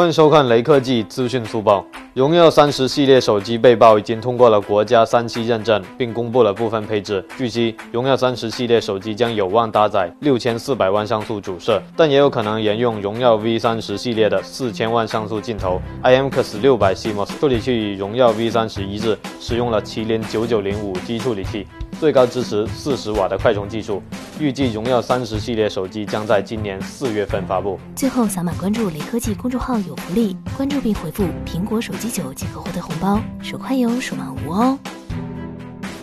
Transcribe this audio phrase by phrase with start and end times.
[0.00, 1.84] 欢迎收看雷科技资讯速报。
[2.14, 7.22] 荣耀三十系列手机被曝已经通过了国家三期认证，并公布了部分配置。
[7.36, 15.78] 据悉，荣耀三十系列手机将有望搭载六千四百万像素主摄，但也有可能沿用荣耀 V 三十系列的四千万像素镜头。
[16.02, 21.66] IMX 六百 CMOS 处理器与荣耀 V 三十一致，使用了麒麟九九零五 G 处理器。
[22.00, 24.02] 最高支持四十瓦的快充技术，
[24.40, 27.78] 预计荣耀三十系列手机将在今年四月份发布。
[27.94, 34.78] 最后扫码关注雷科技公众号有福利，关注并回复“苹果手机九”即可获得红包，手快有，手慢无哦。